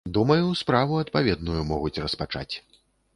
Думаю, 0.15 0.45
справу 0.61 0.95
адпаведную 1.03 1.61
могуць 1.73 2.01
распачаць. 2.07 2.51